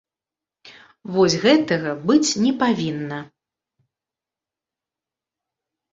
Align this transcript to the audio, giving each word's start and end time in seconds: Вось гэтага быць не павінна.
Вось 1.15 1.35
гэтага 1.43 1.91
быць 2.09 2.35
не 2.45 2.53
павінна. 2.65 3.19